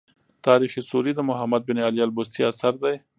تاریخ 0.45 0.73
سوري 0.89 1.11
د 1.15 1.19
محمد 1.29 1.61
بن 1.67 1.77
علي 1.87 1.99
البستي 2.07 2.41
اثر 2.51 2.73
دﺉ. 2.81 2.95